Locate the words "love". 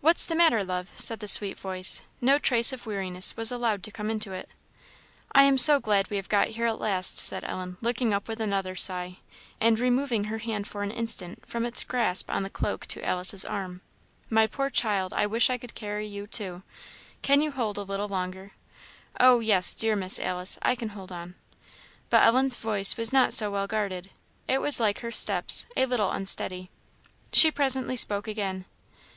0.62-0.92